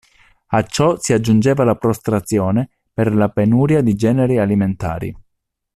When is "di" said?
3.81-3.93